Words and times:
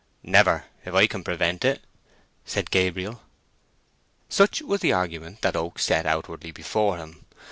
"Never, 0.23 0.65
if 0.83 0.95
I 0.95 1.05
can 1.05 1.23
prevent 1.23 1.63
it!" 1.63 1.83
said 2.43 2.71
Gabriel. 2.71 3.21
Such 4.29 4.63
was 4.63 4.81
the 4.81 4.93
argument 4.93 5.41
that 5.43 5.55
Oak 5.55 5.77
set 5.77 6.07
outwardly 6.07 6.49
before 6.49 6.97
him. 6.97 7.25